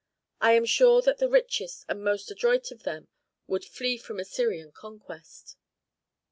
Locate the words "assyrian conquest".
4.19-5.57